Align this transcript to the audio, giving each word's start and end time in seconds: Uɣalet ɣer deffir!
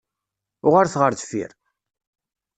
Uɣalet 0.67 0.95
ɣer 1.01 1.11
deffir! 1.13 1.51